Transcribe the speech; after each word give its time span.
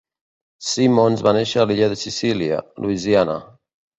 Simmons 0.69 1.21
va 1.27 1.33
néixer 1.37 1.61
a 1.63 1.67
l'illa 1.71 1.91
de 1.93 1.99
Sicília, 2.05 2.59
Louisiana. 2.87 3.39